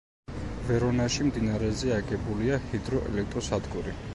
[0.69, 3.99] ვერონაში მდინარეზე აგებულია ჰიდროელექტროსადგური.